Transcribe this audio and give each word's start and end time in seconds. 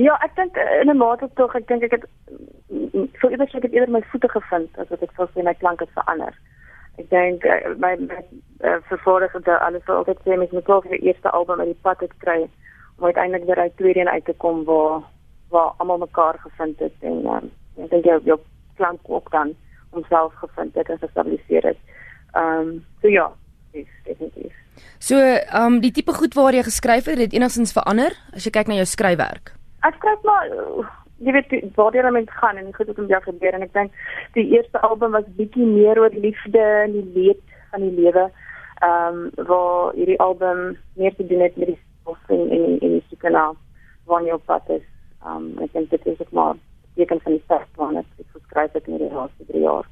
Ja, 0.00 0.14
ek 0.24 0.36
dink 0.36 0.56
in 0.56 0.88
'n 0.88 0.96
mate 0.96 1.28
tog, 1.34 1.54
ek 1.54 1.66
dink 1.68 1.82
ek 1.82 1.92
het 1.96 2.04
vir 3.20 3.30
iewers 3.30 3.54
ek 3.54 3.66
het 3.66 3.72
eerder 3.72 3.92
my 3.92 4.00
voete 4.12 4.28
gevind 4.32 4.78
as 4.78 4.88
wat 4.88 5.02
ek 5.02 5.12
sou 5.16 5.26
sê 5.28 5.44
my 5.44 5.54
klank 5.54 5.80
het 5.84 5.92
verander. 5.96 6.34
Ek 6.98 7.10
dink 7.10 7.44
uh, 7.44 7.74
my, 7.76 7.96
my 8.08 8.20
uh, 8.64 8.78
vervaardiger 8.88 9.42
het 9.44 9.60
alles 9.66 9.84
wat 9.88 9.96
altyd 9.96 10.22
sê 10.24 10.38
mens 10.38 10.54
moet 10.56 10.64
tog 10.64 10.88
die 10.88 11.02
eerste 11.04 11.30
album 11.30 11.60
uit 11.60 11.72
die 11.72 11.82
pad 11.82 12.00
het 12.00 12.16
kry 12.24 12.48
om 12.96 13.04
uiteindelik 13.04 13.44
weer 13.44 13.60
uit 13.64 13.76
tweede 13.76 14.00
een 14.00 14.08
uit 14.08 14.24
te 14.24 14.36
kom 14.44 14.64
waar 14.64 15.02
waar 15.50 15.74
almal 15.76 15.98
mekaar 16.06 16.38
gevind 16.38 16.78
het 16.78 16.96
en 17.00 17.26
um, 17.26 17.52
ek 17.84 17.90
dink 17.90 18.04
jou 18.04 18.18
jou 18.24 18.38
klank 18.80 19.00
ook 19.04 19.30
dan 19.30 19.54
homself 19.90 20.34
gevind 20.40 20.74
het 20.74 20.88
en 20.88 20.98
gestabiliseer 20.98 21.72
het. 21.74 21.78
Ehm 22.32 22.58
um, 22.60 22.84
so 23.02 23.08
ja, 23.08 23.30
dis 23.72 23.88
definitief. 24.04 24.54
So, 24.98 25.16
ehm 25.20 25.74
um, 25.74 25.80
die 25.80 25.92
tipe 25.92 26.12
goed 26.12 26.34
waar 26.34 26.54
jy 26.54 26.62
geskryf 26.62 27.04
het, 27.04 27.18
het 27.18 27.32
enigstens 27.32 27.72
verander 27.72 28.16
as 28.32 28.44
jy 28.44 28.50
kyk 28.50 28.66
na 28.68 28.80
jou 28.80 28.86
skryfwerk. 28.86 29.59
Ek 29.86 29.96
skryf 29.96 30.24
maar 30.28 30.48
jy 31.20 31.32
weet 31.36 31.52
waar 31.76 31.94
jy 31.96 32.02
daarmee 32.04 32.28
gaan 32.40 32.56
en 32.56 32.74
goed 32.74 32.86
wat 32.86 32.96
met 32.96 33.12
jou 33.14 33.22
gebeur 33.22 33.56
en 33.56 33.64
ek 33.66 33.72
dink 33.76 33.92
die 34.36 34.46
eerste 34.56 34.80
album 34.88 35.16
was 35.16 35.28
bietjie 35.36 35.66
meer 35.66 36.00
oor 36.00 36.16
liefde 36.26 36.64
en 36.84 36.96
die 36.96 37.08
leed 37.16 37.42
van 37.72 37.84
die 37.86 37.94
lewe. 38.00 38.30
Ehm 38.80 39.20
um, 39.20 39.46
waar 39.50 39.92
hierdie 39.96 40.20
album 40.20 40.76
meer 40.96 41.14
te 41.16 41.26
doen 41.26 41.44
het 41.44 41.56
met 41.56 41.72
die 41.72 41.80
stof 41.80 42.32
en 42.36 42.48
en 42.56 42.64
en 42.80 42.96
die 42.96 43.04
soeke 43.08 43.32
na 43.36 43.50
waar 44.08 44.24
jy 44.24 44.36
op 44.36 44.44
pad 44.52 44.68
is. 44.78 44.86
Ehm 45.24 45.36
um, 45.36 45.64
ek 45.64 45.72
dink 45.76 45.90
dit 45.90 46.06
is 46.14 46.20
ook 46.20 46.32
maar 46.40 46.54
teken 46.94 47.20
van 47.20 47.32
die 47.32 47.44
feit 47.46 47.76
waarna 47.76 48.04
ek 48.04 48.26
geskryf 48.36 48.72
het 48.72 48.88
in 48.88 49.00
die 49.00 49.12
laaste 49.12 49.48
3 49.52 49.64
jaar. 49.64 49.88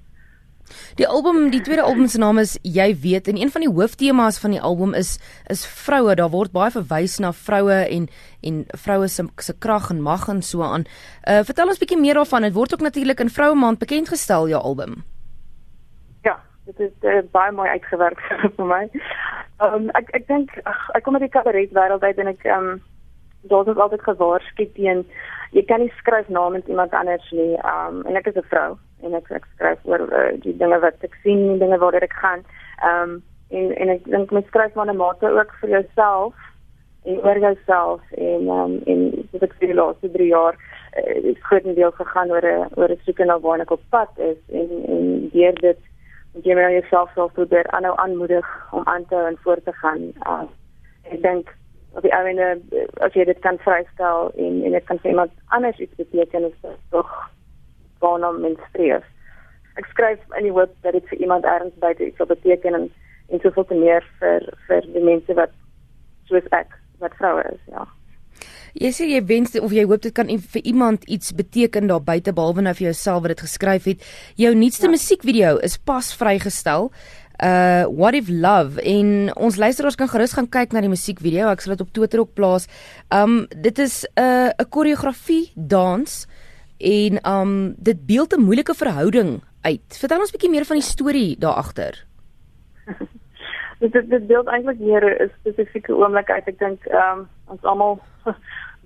Die 0.96 1.06
album, 1.08 1.50
die 1.50 1.60
tweede 1.60 1.82
album 1.82 2.06
se 2.06 2.18
naam 2.18 2.38
is 2.38 2.58
Jy 2.62 2.88
weet 3.02 3.28
en 3.28 3.36
een 3.36 3.50
van 3.50 3.60
die 3.60 3.70
hooftemas 3.70 4.38
van 4.38 4.50
die 4.50 4.60
album 4.60 4.94
is 4.94 5.18
is 5.46 5.66
vroue. 5.66 6.14
Daar 6.14 6.30
word 6.30 6.52
baie 6.52 6.70
verwys 6.70 7.18
na 7.18 7.32
vroue 7.32 7.84
en 7.84 8.08
en 8.42 8.64
vroue 8.72 9.08
se 9.08 9.26
se 9.36 9.54
krag 9.58 9.90
en 9.90 10.02
mag 10.02 10.28
en 10.28 10.42
so 10.42 10.62
aan. 10.62 10.86
Uh 11.28 11.42
vertel 11.44 11.68
ons 11.68 11.78
bietjie 11.78 12.00
meer 12.00 12.14
daarvan. 12.14 12.42
Dit 12.42 12.56
word 12.56 12.74
ook 12.74 12.80
natuurlik 12.80 13.20
in 13.20 13.30
Vroue 13.30 13.54
Maand 13.54 13.78
bekend 13.78 14.08
gestel 14.08 14.48
jou 14.48 14.62
album. 14.62 15.04
Ja, 16.22 16.38
dit 16.64 16.80
is 16.80 16.92
uh, 17.02 17.22
baie 17.32 17.52
mooi 17.52 17.68
uitgewerk 17.68 18.20
vir 18.56 18.66
my. 18.66 18.84
Um 19.58 19.90
ek 19.98 20.14
ek 20.14 20.28
dink 20.28 20.54
ek 20.64 21.02
kom 21.04 21.18
uit 21.18 21.26
die 21.26 21.34
kabaret 21.34 21.74
wêreld 21.74 22.02
uit 22.02 22.18
en 22.18 22.32
ek 22.34 22.46
um 22.56 22.78
daar's 23.42 23.68
ook 23.68 23.78
altyd 23.78 24.02
gewaarsku 24.02 24.66
teen 24.74 25.06
jy 25.52 25.64
kan 25.64 25.80
nie 25.80 25.92
skryf 25.96 26.28
namens 26.28 26.66
iemand 26.66 26.92
anders 26.92 27.30
nie. 27.30 27.56
Um 27.64 28.04
en 28.06 28.16
ek 28.16 28.26
is 28.26 28.36
'n 28.36 28.48
vrou 28.50 28.76
en 29.02 29.14
ek 29.14 29.30
ek 29.30 29.46
skryf 29.54 29.78
oor 29.84 30.00
uh, 30.12 30.32
die 30.42 30.56
dinge 30.56 30.78
wat 30.78 31.04
ek 31.06 31.14
sien, 31.22 31.52
die 31.52 31.58
dinge 31.58 31.78
waaroor 31.78 32.02
ek 32.02 32.18
gaan. 32.22 32.44
Ehm 32.82 33.02
um, 33.02 33.22
en 33.50 33.72
en 33.76 33.88
ek 33.88 34.04
dink 34.04 34.30
mens 34.30 34.46
skryf 34.46 34.74
maar 34.74 34.90
'n 34.90 34.96
mate 34.96 35.30
ook 35.30 35.52
vir 35.60 35.70
jouself 35.70 36.34
en 37.04 37.20
oor 37.24 37.38
jouself 37.38 38.00
en 38.10 38.48
ehm 38.48 38.50
um, 38.50 38.80
en 38.86 39.10
dit 39.32 39.42
ek 39.42 39.54
vir 39.58 39.68
die 39.68 39.80
laaste 39.80 40.10
3 40.10 40.26
jaar 40.26 40.56
uh, 40.98 41.30
is 41.32 41.46
groot 41.48 41.64
deel 41.74 41.92
gegaan 42.00 42.30
oor 42.30 42.44
'n 42.44 42.68
oor 42.76 42.90
'n 42.90 43.00
soeke 43.04 43.24
na 43.24 43.38
waar 43.38 43.60
ek 43.60 43.70
op 43.70 43.82
pad 43.90 44.12
is 44.16 44.40
en 44.52 44.68
en 44.94 45.30
deur 45.32 45.54
dit 45.54 45.80
moet 46.34 46.44
jy 46.44 46.54
maar 46.54 46.72
jouself 46.72 47.10
self 47.14 47.32
probeer 47.32 47.66
aanhou 47.70 47.94
aanmoedig 47.96 48.46
om 48.72 48.82
aan 48.84 49.06
te 49.06 49.16
en 49.16 49.38
voort 49.42 49.64
te 49.64 49.72
gaan. 49.72 50.12
Uh, 50.26 50.44
ek 51.10 51.22
dink 51.22 51.54
op 51.96 52.02
die 52.02 52.12
einde 52.12 52.60
as 53.04 53.14
jy 53.16 53.24
dit 53.24 53.38
kan 53.44 53.58
vrystel 53.64 54.30
en 54.36 54.62
en 54.64 54.76
dit 54.76 54.84
kan 54.84 55.00
vir 55.02 55.10
iemand 55.10 55.30
anders 55.46 55.78
iets 55.78 56.00
beteken 56.00 56.48
is 56.50 56.56
dit 56.62 56.80
tog 56.90 57.12
waarna 57.98 58.30
mens 58.30 58.60
streef. 58.70 59.04
Ek 59.78 59.86
skryf 59.92 60.22
in 60.38 60.48
die 60.48 60.54
hoop 60.54 60.74
dat 60.82 60.92
dit 60.92 61.06
vir 61.10 61.18
iemand 61.18 61.44
erns 61.44 61.74
buite 61.82 62.06
iets 62.06 62.16
sal 62.16 62.30
beteken 62.30 62.74
en 62.74 62.90
en 63.28 63.40
soveel 63.44 63.64
te 63.68 63.76
meer 63.76 64.04
vir 64.20 64.44
vir 64.66 64.90
die 64.94 65.04
mense 65.04 65.34
wat 65.36 65.54
soos 66.28 66.46
ek 66.56 66.72
wat 66.98 67.14
vroue 67.20 67.44
is, 67.52 67.60
ja. 67.72 67.84
Jy 68.78 68.90
sê 68.94 69.06
jy 69.08 69.20
wens 69.26 69.56
of 69.58 69.72
jy 69.74 69.84
hoop 69.88 70.02
dit 70.04 70.14
kan 70.14 70.28
vir 70.28 70.66
iemand 70.70 71.04
iets 71.10 71.32
beteken 71.34 71.88
daar 71.90 72.02
buite 72.04 72.34
behalwe 72.36 72.62
nou 72.62 72.74
vir 72.78 72.90
jouself 72.90 73.24
wat 73.24 73.34
dit 73.34 73.44
geskryf 73.46 73.88
het. 73.90 74.04
Jou 74.36 74.52
nuutste 74.54 74.86
ja. 74.86 74.92
musiekvideo 74.92 75.56
is 75.66 75.78
pas 75.78 76.12
vrygestel. 76.14 76.90
Uh 77.38 77.86
What 77.86 78.14
if 78.14 78.28
love 78.28 78.82
en 78.82 79.36
ons 79.36 79.56
luisteraars 79.56 79.94
kan 79.94 80.08
gerus 80.10 80.32
gaan 80.34 80.48
kyk 80.50 80.72
na 80.74 80.80
die 80.82 80.90
musiekvideo. 80.90 81.46
Ek 81.52 81.60
sal 81.62 81.76
dit 81.76 81.84
op 81.86 81.92
Twitter 81.94 82.22
ook 82.24 82.34
plaas. 82.34 82.66
Um 83.14 83.46
dit 83.54 83.78
is 83.78 84.02
'n 84.16 84.22
uh, 84.22 84.50
'n 84.58 84.68
koreografie 84.68 85.52
dans 85.54 86.26
en 86.78 87.18
um 87.22 87.74
dit 87.78 88.06
beeld 88.06 88.34
'n 88.34 88.42
moeilike 88.42 88.74
verhouding 88.74 89.40
uit. 89.62 89.98
Vertel 90.00 90.20
ons 90.20 90.30
bietjie 90.34 90.50
meer 90.50 90.64
van 90.64 90.76
die 90.76 90.90
storie 90.90 91.38
daar 91.38 91.62
agter. 91.62 92.04
dit 93.80 93.92
dit, 93.92 94.10
dit 94.10 94.26
beeld 94.26 94.46
eintlik 94.46 94.78
meer 94.78 95.04
'n 95.06 95.30
spesifieke 95.40 95.94
oomblik 95.94 96.30
uit. 96.30 96.46
Ek 96.46 96.58
dink 96.58 96.86
um 96.86 97.28
ons 97.46 97.62
almal 97.62 98.00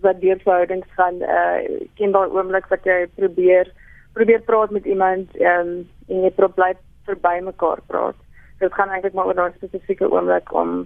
wat 0.05 0.21
deur 0.21 0.41
verhoudings 0.45 0.89
gaan 0.97 1.23
uh 1.23 1.89
ken 1.97 2.13
daai 2.13 2.29
oomblik 2.29 2.69
wat 2.69 2.85
jy 2.85 3.07
probeer 3.17 3.73
probeer 4.13 4.41
praat 4.41 4.71
met 4.71 4.85
iemand 4.85 5.41
um 5.41 5.89
en 6.09 6.23
jy 6.23 6.31
probeer 6.31 6.77
verby 7.07 7.41
mekaar 7.41 7.81
praat. 7.87 8.22
Dit 8.63 8.75
gaan 8.79 8.93
eintlik 8.95 9.17
maar 9.19 9.31
oor 9.31 9.39
daai 9.39 9.55
spesifieke 9.57 10.09
oomblik 10.11 10.53
om 10.55 10.85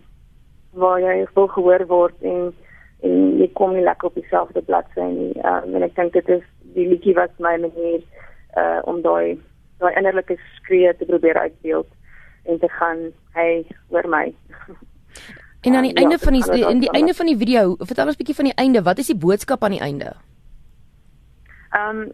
waar 0.81 1.01
jy 1.01 1.27
wil 1.35 1.49
gehoor 1.55 1.87
word 1.93 2.23
en 2.23 2.53
en 3.05 3.17
jy 3.39 3.49
kom 3.59 3.75
nie 3.77 3.85
lekker 3.85 4.09
op 4.09 4.17
dieselfde 4.17 4.63
bladsy 4.65 5.05
nie. 5.13 5.33
Um, 5.45 5.75
en 5.77 5.85
ek 5.85 5.95
dink 5.99 6.17
dit 6.17 6.29
is 6.39 6.45
die 6.77 6.89
liedjie 6.89 7.15
was 7.19 7.33
my 7.39 7.55
manier 7.61 8.01
uh 8.57 8.81
om 8.89 9.03
daai 9.05 9.37
daai 9.83 9.93
innerlike 9.93 10.39
skree 10.57 10.93
te 10.97 11.09
probeer 11.09 11.39
uitbeeld 11.39 11.89
en 12.49 12.59
te 12.59 12.69
gaan 12.79 13.09
hey 13.37 13.67
hoor 13.93 14.09
my 14.09 14.31
En 15.67 15.75
aan 15.75 15.83
die 15.83 15.93
uh, 15.93 16.01
einde 16.01 16.17
ja, 16.19 16.25
van 16.25 16.33
die 16.33 16.69
in 16.69 16.81
die 16.81 16.91
einde 16.91 17.15
van 17.15 17.27
die 17.27 17.37
video, 17.37 17.75
vertel 17.79 18.07
ons 18.07 18.17
bietjie 18.17 18.35
van 18.35 18.45
die 18.45 18.55
einde. 18.55 18.83
Wat 18.87 18.99
is 19.03 19.11
die 19.11 19.19
boodskap 19.19 19.65
aan 19.65 19.75
die 19.75 19.83
einde? 19.83 20.13
Ehm 21.75 22.05
um, 22.05 22.11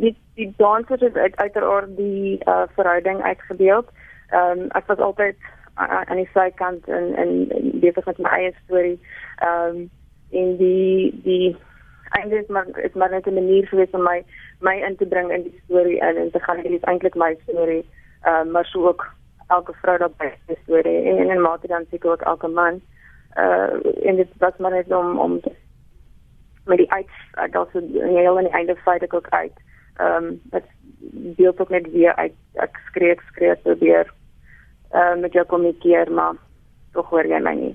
die 0.00 0.14
die 0.34 0.54
dansers 0.56 1.00
het 1.00 1.16
uit, 1.16 1.36
uiteraard 1.36 1.96
die 1.96 2.38
uh, 2.48 2.62
verhouding 2.74 3.20
uitgebeeld. 3.22 3.90
Ehm 4.30 4.58
um, 4.58 4.70
ek 4.70 4.86
was 4.86 4.98
altyd 4.98 5.36
aan 5.74 6.16
die 6.16 6.28
sykant 6.32 6.88
en 6.88 7.14
en 7.14 7.48
besig 7.80 8.06
met 8.06 8.18
my 8.18 8.30
eie 8.30 8.54
storie. 8.64 8.98
Ehm 9.38 9.76
um, 9.76 9.90
en 10.30 10.56
die 10.56 11.20
die 11.22 11.56
eintlik 12.10 12.42
is 12.42 12.48
maar 12.48 12.66
is 12.78 12.92
maar 12.94 13.10
net 13.10 13.26
'n 13.26 13.34
manier 13.34 13.66
vir 13.68 13.88
my 13.92 13.98
my 13.98 14.24
my 14.60 14.76
in 14.86 14.96
te 14.96 15.06
bring 15.06 15.30
in 15.30 15.42
die 15.42 15.60
storie 15.64 16.00
en 16.00 16.16
en 16.16 16.30
te 16.30 16.40
gaan 16.40 16.62
dit 16.62 16.72
is 16.72 16.88
eintlik 16.90 17.14
my 17.14 17.36
storie. 17.42 17.84
Uh, 18.26 18.44
maar 18.44 18.64
so 18.64 18.86
ook 18.88 19.12
elke 19.48 19.72
vrou 19.72 20.08
by 20.18 20.30
die 20.46 20.58
storie 20.62 21.08
en 21.10 21.30
in 21.30 21.40
mate 21.40 21.66
dan 21.66 21.84
seker 21.90 22.10
ook 22.10 22.22
elke 22.22 22.48
man. 22.48 22.80
Uh 23.36 24.06
en 24.08 24.16
dit 24.16 24.28
was 24.38 24.56
maar 24.58 24.70
net 24.70 24.92
om 24.92 25.18
om 25.18 25.40
met 26.64 26.78
die 26.78 26.92
uit 26.92 27.10
dat 27.50 27.68
so 27.72 27.80
heel 27.92 28.36
aan 28.36 28.44
die 28.44 28.52
einde 28.52 28.76
feit 28.76 29.02
ek 29.02 29.14
ook 29.14 29.28
uit. 29.28 29.52
Ehm 29.96 30.24
um, 30.24 30.40
dit 30.44 30.64
deel 31.38 31.54
ook 31.56 31.70
net 31.70 31.90
weer 31.92 32.14
uit 32.14 32.36
ek 32.66 32.78
skree 32.90 33.16
skree 33.30 33.56
probeer 33.66 34.12
uh 34.94 35.14
met 35.20 35.32
jou 35.32 35.44
kommunikeer 35.46 36.12
maar 36.12 36.38
tog 36.92 37.10
hoor 37.10 37.26
jy 37.26 37.40
my 37.42 37.54
nie 37.54 37.74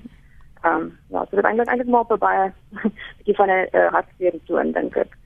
Ehm 0.60 0.74
um, 0.74 0.98
ja, 1.08 1.24
so 1.24 1.36
dit 1.36 1.44
eintlik 1.44 1.68
eintlik 1.68 1.88
maar 1.88 2.00
op 2.00 2.12
'n 2.12 2.18
baie 2.18 2.52
bietjie 3.16 3.34
van 3.34 3.48
'n 3.48 3.68
uh, 3.72 3.88
hartseer 3.92 4.34
toon 4.44 4.72
dink 4.72 4.96
ek. 4.96 5.16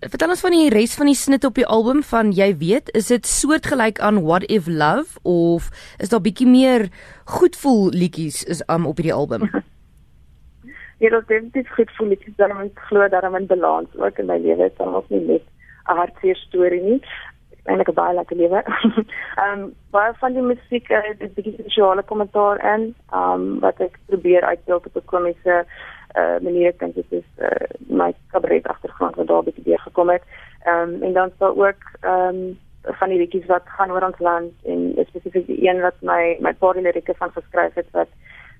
Vertel 0.00 0.28
ons 0.28 0.40
van 0.40 0.50
die 0.50 0.70
res 0.72 0.94
van 0.94 1.06
die 1.06 1.14
snit 1.14 1.44
op 1.44 1.54
die 1.54 1.66
album 1.66 2.02
van 2.02 2.32
jy 2.32 2.56
weet, 2.56 2.88
is 2.96 3.06
dit 3.06 3.26
soortgelyk 3.26 4.00
aan 4.00 4.22
What 4.22 4.42
If 4.50 4.66
Love 4.66 5.18
of 5.22 5.68
is 5.98 6.08
daar 6.08 6.20
bietjie 6.20 6.48
meer 6.48 6.88
goedvoel 7.24 7.88
liedjies 7.88 8.44
is 8.44 8.62
um, 8.68 8.86
op 8.86 8.96
hierdie 8.96 9.14
album? 9.14 9.44
ja, 11.02 11.20
dit 11.20 11.30
is 11.30 11.52
dit 11.52 11.68
goedvoel 11.68 12.08
liedjies, 12.08 12.36
dan 12.36 12.56
moet 12.56 12.78
glo 12.88 13.08
dat 13.08 13.22
hom 13.22 13.36
in 13.36 13.46
balans 13.46 13.88
ook 13.96 14.18
in 14.18 14.26
my 14.26 14.38
lewe 14.38 14.72
dan 14.76 14.94
ook 14.94 15.08
nie 15.08 15.20
net 15.20 15.42
'n 15.88 15.96
hartseer 15.96 16.36
storie 16.36 16.82
nie 16.82 17.00
eintlik 17.64 17.88
'n 17.88 17.94
baie 17.94 18.14
lekker 18.14 18.36
lewe. 18.36 18.62
Ehm 19.42 19.60
um, 19.60 19.74
baie 19.90 20.12
van 20.22 20.32
die 20.32 20.42
musiek 20.42 20.88
het 20.88 21.20
'n 21.22 21.32
bietjie 21.34 21.62
sosiale 21.62 22.02
kommentaar 22.02 22.56
in, 22.74 22.94
ehm 23.12 23.32
um, 23.32 23.60
wat 23.60 23.80
ek 23.80 23.98
probeer 24.06 24.42
uitbeeld 24.42 24.86
op 24.86 24.96
'n 24.96 25.04
komiese 25.04 25.64
uh 26.20 26.38
manier 26.42 26.72
dink 26.78 26.94
dit 26.94 27.12
is 27.12 27.28
uh 27.38 27.66
my 27.88 28.14
kabaret 28.30 28.66
agtergrond 28.66 29.14
wat 29.14 29.26
daar 29.26 29.42
'n 29.42 29.44
bietjie 29.44 29.64
deur 29.64 29.78
gekom 29.78 30.08
het. 30.08 30.22
Ehm 30.64 30.94
um, 30.94 31.02
en 31.02 31.12
dan 31.12 31.30
sou 31.38 31.66
ook 31.66 31.82
ehm 32.00 32.34
um, 32.34 32.58
van 32.82 33.08
die 33.08 33.18
liedjies 33.18 33.46
wat 33.46 33.62
gaan 33.64 33.90
oor 33.90 34.02
ons 34.02 34.18
land 34.18 34.52
en 34.64 34.94
spesifiek 35.08 35.46
die 35.46 35.68
een 35.68 35.80
wat 35.80 35.94
my 36.00 36.36
my 36.40 36.52
paar 36.52 36.76
lirieke 36.76 37.14
van 37.14 37.30
geskryf 37.30 37.74
het 37.74 37.90
wat 37.92 38.08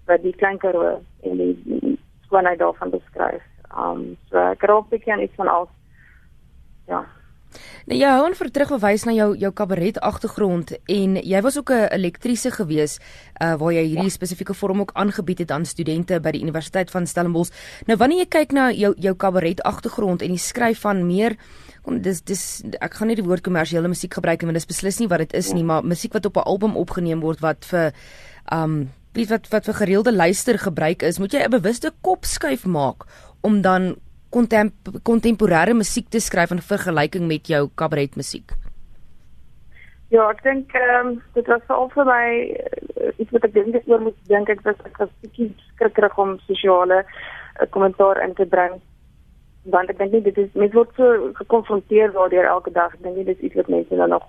wat 0.07 0.23
die 0.23 0.37
klanke 0.37 0.99
en 1.23 1.37
die 1.37 1.99
skoonheid 2.25 2.59
daarvan 2.59 2.91
beskryf. 2.91 3.43
Ehm 3.77 3.91
um, 3.91 4.17
so 4.29 4.37
ek 4.39 4.63
raak 4.63 4.89
bietjie 4.89 5.13
aan 5.13 5.27
iets 5.27 5.35
van 5.37 5.49
al 5.49 5.69
ja. 6.91 7.07
Nou 7.91 7.97
jy 7.99 8.07
hou 8.07 8.27
aan 8.29 8.37
vir 8.39 8.51
terugverwys 8.55 9.05
na 9.09 9.15
jou 9.17 9.33
jou 9.39 9.51
kabaret 9.57 9.97
agtergrond 10.07 10.71
en 10.95 11.17
jy 11.19 11.41
was 11.43 11.57
ook 11.59 11.71
'n 11.71 11.89
elektriese 11.91 12.51
gewees 12.51 12.99
uh 13.43 13.57
waar 13.59 13.73
jy 13.73 13.85
hierdie 13.87 14.11
ja. 14.11 14.19
spesifieke 14.19 14.55
vorm 14.55 14.81
ook 14.81 14.93
aangebied 14.95 15.39
het 15.39 15.51
aan 15.51 15.65
studente 15.65 16.21
by 16.21 16.31
die 16.31 16.43
Universiteit 16.43 16.91
van 16.91 17.07
Stellenbosch. 17.07 17.51
Nou 17.87 17.97
wanneer 17.97 18.19
jy 18.19 18.29
kyk 18.29 18.53
na 18.53 18.71
jou 18.71 18.95
jou 18.99 19.15
kabaret 19.15 19.63
agtergrond 19.63 20.23
en 20.23 20.29
die 20.29 20.39
skryf 20.39 20.81
van 20.81 21.07
meer 21.07 21.37
kom 21.83 22.01
dis 22.03 22.21
dis 22.23 22.63
ek 22.81 22.95
gaan 22.95 23.09
nie 23.09 23.17
die 23.17 23.27
woord 23.27 23.43
kommersiële 23.43 23.89
musiek 23.89 24.15
gebruik 24.15 24.43
nie 24.43 24.47
want 24.47 24.59
dit 24.61 24.69
is 24.69 24.75
beslis 24.77 25.01
nie 25.01 25.09
wat 25.09 25.19
dit 25.19 25.35
is 25.35 25.49
ja. 25.49 25.55
nie, 25.55 25.65
maar 25.65 25.83
musiek 25.83 26.13
wat 26.13 26.27
op 26.27 26.37
'n 26.37 26.47
album 26.47 26.77
opgeneem 26.77 27.21
word 27.21 27.41
wat 27.41 27.65
vir 27.65 27.93
um 28.53 28.91
wat 29.15 29.49
wat 29.51 29.65
vir 29.65 29.75
gereelde 29.75 30.13
luister 30.13 30.59
gebruik 30.59 31.03
is, 31.03 31.19
moet 31.19 31.33
jy 31.33 31.43
'n 31.45 31.51
bewuste 31.51 31.93
kop 32.01 32.25
skuif 32.25 32.65
maak 32.67 33.07
om 33.41 33.63
dan 33.63 33.97
kontemporêre 34.31 35.75
musiek 35.75 36.09
te 36.09 36.21
skryf 36.21 36.51
in 36.55 36.63
vergelyking 36.63 37.27
met 37.27 37.47
jou 37.47 37.69
kabaret 37.75 38.17
musiek? 38.17 38.55
Ja, 40.11 40.27
ek 40.31 40.43
dink 40.43 40.75
ehm 40.75 41.07
um, 41.07 41.23
dit 41.35 41.47
was 41.47 41.63
veral 41.67 41.91
vir 41.95 42.07
my 42.09 42.27
uh, 42.51 43.11
iets 43.23 43.31
wat 43.31 43.45
ek 43.47 43.55
dink 43.55 43.77
ek 43.79 43.91
oor 43.91 44.01
moet 44.03 44.17
dink. 44.31 44.49
Ek 44.51 44.65
was 44.67 44.79
ek 44.85 44.97
was 44.99 45.13
bietjie 45.23 45.53
skrikkerig 45.75 46.19
om 46.19 46.39
sosiale 46.49 47.05
uh, 47.05 47.67
kommentaar 47.71 48.23
in 48.25 48.35
te 48.35 48.47
bring 48.47 48.81
want 49.69 49.91
ek 49.93 49.99
dink 50.01 50.13
nie 50.13 50.23
dit 50.25 50.39
is 50.41 50.55
mense 50.57 50.75
word 50.77 50.93
so 50.97 51.31
gekonfronteer 51.37 52.15
daardeur 52.15 52.49
elke 52.49 52.73
dag 52.73 52.95
ek 52.95 53.03
dink 53.05 53.19
nie 53.19 53.27
dis 53.29 53.43
iets 53.45 53.59
wat 53.61 53.69
mense 53.69 53.97
dan 53.97 54.15
nog 54.15 54.25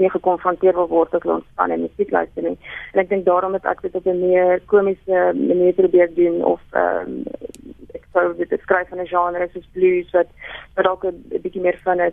weer 0.00 0.12
gekonfronteer 0.14 0.78
word 0.88 1.14
as 1.14 1.26
ons 1.28 1.44
van 1.60 1.74
en 1.74 1.84
musiek 1.84 2.10
luister 2.10 2.46
nie 2.46 2.56
en 2.56 3.02
ek 3.02 3.10
dink 3.10 3.26
daarom 3.28 3.56
het 3.58 3.68
ek 3.68 3.82
dit 3.84 3.98
op 4.00 4.06
'n 4.06 4.20
meer 4.22 4.60
komiese 4.72 5.20
manier 5.36 5.76
probeer 5.76 6.08
doen 6.14 6.40
of 6.44 6.60
ehm 6.72 7.20
um, 7.20 7.82
sou 8.14 8.26
dit 8.38 8.60
skryf 8.62 8.92
in 8.92 9.00
'n 9.04 9.12
genre 9.12 9.48
soos 9.52 9.68
blues 9.76 10.10
wat 10.16 10.30
wat 10.76 10.84
dalk 10.84 11.04
'n 11.04 11.40
bietjie 11.42 11.62
meer 11.62 11.78
van 11.84 12.00
'n 12.00 12.12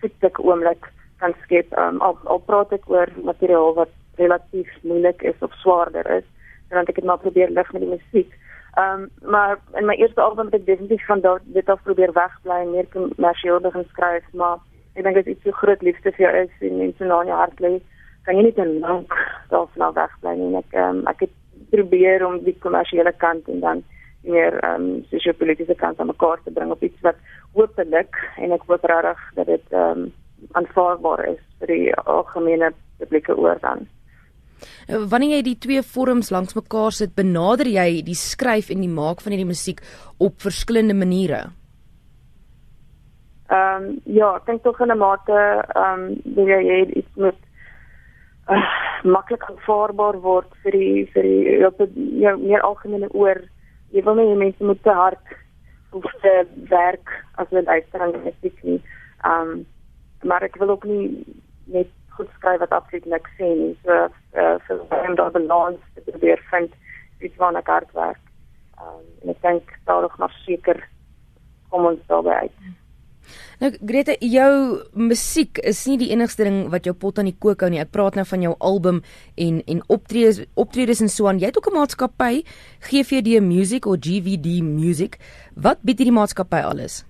fiktieke 0.00 0.42
oomblik 0.42 0.92
kan 1.20 1.34
skep 1.44 1.72
um, 1.78 2.00
al 2.00 2.18
al 2.24 2.42
praat 2.50 2.72
ek 2.72 2.90
oor 2.90 3.08
materiaal 3.22 3.74
wat 3.74 3.92
relatief 4.16 4.70
moeilik 4.82 5.22
is 5.22 5.40
of 5.40 5.52
swaarder 5.62 6.06
is 6.18 6.26
dan 6.70 6.86
ek 6.86 6.96
het 6.96 7.04
maar 7.04 7.24
probeer 7.26 7.50
lig 7.50 7.72
met 7.72 7.82
die 7.82 7.94
musiek 7.96 8.30
Ehm 8.78 9.02
um, 9.02 9.30
maar 9.30 9.58
in 9.74 9.86
my 9.86 9.94
eerste 9.94 10.20
album 10.20 10.44
het 10.44 10.54
ek 10.54 10.66
definitief 10.66 11.06
van 11.06 11.20
daar 11.20 11.40
dit 11.44 11.68
af 11.68 11.82
probeer 11.82 12.12
wegbly 12.12 12.58
en 12.62 12.70
meer 12.70 12.86
kommersieel 12.92 13.60
begin 13.60 13.84
skryf, 13.88 14.24
maar 14.32 14.58
ek 14.94 15.02
dink 15.02 15.16
dit 15.18 15.26
is 15.26 15.40
so 15.42 15.50
groot 15.50 15.82
liefde 15.82 16.12
vir 16.12 16.24
jou 16.24 16.34
is 16.44 16.66
en 16.68 16.76
mense 16.78 17.04
na 17.04 17.20
in 17.24 17.30
jou 17.32 17.38
hart 17.38 17.62
lê, 17.64 17.70
kan 18.22 18.36
jy 18.36 18.44
nie 18.46 18.54
te 18.54 18.66
lank 18.66 19.16
daarvan 19.50 19.96
wegbly 19.96 20.34
nie. 20.42 20.52
Ek 20.60 20.76
ehm 20.76 21.00
um, 21.00 21.00
ek 21.10 21.24
het 21.26 21.34
probeer 21.72 22.26
om 22.26 22.38
die 22.44 22.54
kommersiële 22.66 23.12
kant 23.24 23.48
en 23.48 23.60
dan 23.64 23.82
meer 24.28 24.58
ehm 24.60 24.86
um, 24.86 25.04
sosio-politiese 25.10 25.74
kant 25.80 26.00
aan 26.00 26.12
mekaar 26.12 26.40
te 26.44 26.54
bring 26.54 26.72
op 26.74 26.82
iets 26.82 27.04
wat 27.06 27.20
hopelik 27.56 28.16
en 28.36 28.52
ek 28.56 28.66
hoop 28.70 28.84
regtig 28.92 29.28
dat 29.40 29.46
dit 29.46 29.76
ehm 29.76 30.06
um, 30.06 30.10
aanvaarbaar 30.54 31.24
is 31.34 31.40
vir 31.60 31.72
die 31.74 31.94
algemene 32.06 32.70
publieke 32.98 33.34
oor 33.34 33.58
dan. 33.62 33.88
Eh, 34.86 35.02
wanneer 35.10 35.38
jy 35.38 35.42
die 35.42 35.58
twee 35.58 35.82
vorms 35.82 36.30
langs 36.34 36.54
mekaar 36.54 36.94
sit, 36.94 37.14
benader 37.18 37.66
jy 37.66 38.02
die 38.06 38.18
skryf 38.18 38.70
en 38.74 38.82
die 38.84 38.92
maak 38.92 39.22
van 39.24 39.34
hierdie 39.34 39.50
musiek 39.50 39.82
op 40.18 40.38
verskillende 40.42 40.94
maniere. 40.94 41.48
Ehm 43.48 43.84
um, 43.84 44.00
ja, 44.04 44.34
ek 44.36 44.46
dink 44.46 44.62
tog 44.62 44.80
in 44.84 44.92
'n 44.92 44.98
mate 44.98 45.36
ehm 45.74 46.08
um, 46.08 46.34
wil 46.36 46.48
jy 46.48 46.80
iets 47.00 47.14
met 47.16 47.38
uh, 48.48 48.64
maklik 49.16 49.44
aanvaarbaar 49.50 50.20
word 50.20 50.50
vir 50.62 50.72
die 50.72 51.06
vir 51.14 51.22
die 51.22 51.66
op 51.66 51.78
die 51.78 52.08
ja, 52.20 52.36
meer 52.36 52.60
algemene 52.60 53.08
oor. 53.12 53.40
Jy 53.94 54.04
wil 54.04 54.18
nie 54.20 54.36
mense 54.36 54.64
moet 54.64 54.82
te 54.82 54.94
hard 54.94 55.36
hoef 55.90 56.10
te 56.22 56.32
werk 56.68 57.12
as 57.40 57.48
hulle 57.50 57.66
uitstrang 57.66 58.16
musiek 58.24 58.62
nie. 58.62 58.80
Ehm 59.24 59.52
um, 59.58 59.66
maar 60.26 60.42
ek 60.42 60.56
wil 60.58 60.72
ook 60.74 60.84
nie 60.84 61.24
net 61.70 61.90
goed 62.16 62.30
skryf 62.34 62.58
wat 62.58 62.72
absoluut 62.74 63.04
niks 63.06 63.34
sê 63.38 63.48
nie. 63.54 63.74
So 63.84 63.94
uh, 63.94 64.56
vir 64.66 64.80
hom 64.90 65.14
daar 65.14 65.30
balans 65.30 65.78
te 65.94 66.02
probeer 66.10 66.42
vind 66.50 66.74
iets 67.20 67.38
waarna 67.38 67.62
ek 67.62 67.70
hard 67.74 67.92
werk. 67.98 68.24
Um, 68.82 69.30
ek 69.30 69.42
dink 69.42 69.70
daar 69.86 70.02
nog 70.02 70.18
maar 70.18 70.34
seker 70.44 70.82
kom 71.70 71.86
ons 71.86 72.02
daarby 72.10 72.34
uit. 72.42 72.58
Nou 73.60 73.72
Greta, 73.86 74.14
jou 74.20 74.52
musiek 74.94 75.58
is 75.58 75.86
nie 75.86 75.98
die 75.98 76.10
enigste 76.14 76.44
ding 76.44 76.68
wat 76.70 76.84
jou 76.84 76.94
pot 76.94 77.18
aan 77.18 77.30
die 77.30 77.36
kook 77.38 77.60
hou 77.60 77.70
nie. 77.70 77.80
Ek 77.82 77.90
praat 77.90 78.14
nou 78.14 78.24
van 78.28 78.42
jou 78.42 78.54
album 78.58 79.02
en 79.36 79.60
en 79.66 79.82
optredes 79.88 80.44
optredes 80.54 81.02
en 81.04 81.12
so 81.12 81.28
aan. 81.28 81.38
Jy 81.38 81.50
het 81.50 81.58
ook 81.58 81.70
'n 81.70 81.78
maatskappy, 81.78 82.44
GVD 82.80 83.40
Music 83.40 83.86
of 83.86 83.98
GVD 84.00 84.62
Music. 84.62 85.18
Wat 85.54 85.78
bied 85.82 85.98
hierdie 85.98 86.18
maatskappy 86.20 86.62
alles? 86.62 87.04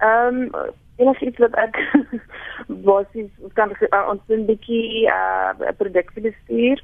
Ehm 0.00 0.50
um, 0.52 0.72
enigiets 0.96 1.38
wat 1.38 1.54
ek 1.54 1.76
basies 2.88 3.30
kan 3.54 3.70
uh, 3.70 4.08
ons 4.10 4.22
'n 4.28 4.46
bietjie 4.46 5.08
uh, 5.08 5.72
produksie 5.76 6.22
bestuur. 6.22 6.82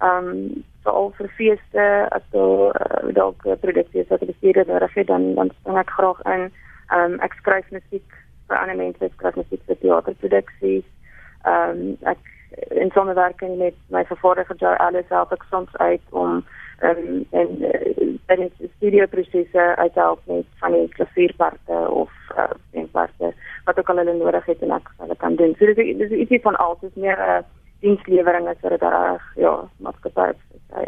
Ehm 0.00 0.28
um, 0.28 0.64
veral 0.82 1.12
vir 1.18 1.28
feeste 1.38 1.84
as 2.10 2.24
daar 2.34 2.74
uh, 2.74 3.14
dalk 3.14 3.44
produksie 3.60 4.00
is 4.02 4.08
wat 4.08 4.26
bestuur 4.26 4.64
nodig 4.66 4.94
het 4.94 5.06
dan 5.06 5.34
dan 5.34 5.50
spring 5.60 5.78
ek 5.78 5.90
graag 5.90 6.20
in. 6.34 6.50
Ehm 6.92 7.12
um, 7.12 7.20
ek 7.24 7.34
skryf 7.40 7.70
musiek 7.70 8.18
vir 8.48 8.58
ander 8.58 8.76
mense, 8.76 9.04
ek 9.04 9.16
skryf 9.16 9.38
musiek 9.40 9.62
vir 9.66 9.80
teaterproduksies. 9.84 10.88
Ehm 11.44 11.70
um, 11.70 11.96
ek 12.12 12.20
in 12.70 12.90
samewerking 12.92 13.56
met 13.58 13.76
my 13.88 14.04
vervaardiger 14.04 14.56
Joe 14.60 14.78
Alice 14.78 15.08
help 15.08 15.32
ek 15.32 15.44
soms 15.50 15.76
uit 15.76 16.02
om 16.10 16.42
um, 16.82 17.24
en 17.30 17.48
en 18.26 18.40
uh, 18.40 18.48
die 18.58 18.70
studio 18.76 19.06
prosesse 19.06 19.64
uithelp 19.76 20.20
met 20.26 20.46
van 20.60 20.76
die 20.76 20.88
klavierparte 20.96 21.78
of 22.02 22.12
uh, 22.36 22.50
en 22.70 22.90
parte 22.90 23.32
wat 23.64 23.78
ook 23.78 23.88
al 23.88 24.02
hulle 24.02 24.16
nodig 24.18 24.44
het 24.46 24.62
en 24.62 24.76
ek 24.76 24.92
hulle 24.98 25.16
kan 25.24 25.36
doen. 25.40 25.54
So 25.58 25.72
dis 25.72 25.96
dis 26.02 26.18
ietsie 26.24 26.42
van 26.44 26.56
alles, 26.56 26.80
dis 26.84 27.02
meer 27.06 27.16
'n 27.16 27.38
uh, 27.38 27.42
dienslewering 27.80 28.48
as 28.48 28.60
wat 28.62 28.76
dit 28.76 28.82
reg 28.82 29.24
ja, 29.36 29.54
maatskappy 29.76 30.28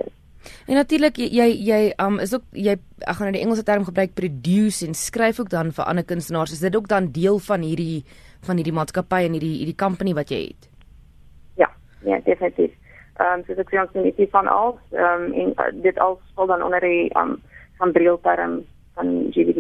is. 0.05 0.15
En 0.67 0.75
natuurlik 0.75 1.17
jy 1.17 1.49
jy 1.67 1.81
um 2.03 2.19
is 2.23 2.35
ook 2.35 2.45
jy 2.53 2.77
ek 2.77 3.17
gaan 3.17 3.29
nou 3.29 3.37
die 3.37 3.43
Engelse 3.45 3.65
term 3.67 3.85
gebruik 3.85 4.15
produce 4.15 4.87
en 4.87 4.95
skryf 4.95 5.41
ook 5.41 5.51
dan 5.51 5.73
vir 5.73 5.85
ander 5.85 6.05
kunstenaars. 6.05 6.53
Is 6.53 6.65
dit 6.65 6.77
ook 6.77 6.89
dan 6.89 7.11
deel 7.13 7.39
van 7.39 7.67
hierdie 7.67 8.05
van 8.45 8.57
hierdie 8.61 8.77
maatskappy 8.77 9.25
en 9.25 9.37
hierdie 9.39 9.57
hierdie 9.59 9.79
company 9.81 10.15
wat 10.15 10.31
jy 10.31 10.41
het? 10.53 10.69
Ja, 11.57 11.71
ja, 12.05 12.21
definitief. 12.25 12.73
Ehm 13.17 13.41
um, 13.41 13.45
so 13.47 13.55
dit 13.55 13.73
is 13.73 13.81
ons 13.81 14.17
nie 14.19 14.29
van 14.31 14.47
alles 14.47 14.81
ehm 14.93 15.27
um, 15.27 15.33
en 15.33 15.53
uh, 15.57 15.83
dit 15.83 15.99
alles 15.99 16.33
val 16.35 16.47
dan 16.47 16.63
onder 16.63 16.81
die 16.81 17.11
ehm 17.11 17.37
um, 17.37 17.43
van 17.79 17.93
brilterm 17.93 18.65
van 18.95 19.27
GVD 19.31 19.59